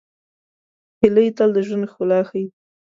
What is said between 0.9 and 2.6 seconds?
هیلۍ تل د ژوند ښکلا ښيي